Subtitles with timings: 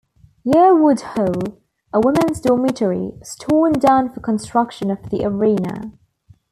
[0.43, 1.59] Yearwood Hall,
[1.93, 5.91] a women's dormitory, was torn down for construction of the arena.